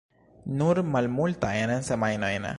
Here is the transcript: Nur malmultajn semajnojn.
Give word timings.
Nur 0.61 0.81
malmultajn 0.95 1.77
semajnojn. 1.93 2.49